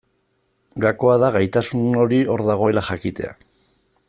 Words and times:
Gakoa 0.85 1.17
da 1.25 1.29
gaitasun 1.37 1.85
hori 2.05 2.23
hor 2.37 2.47
dagoela 2.51 2.87
jakitea. 2.89 3.37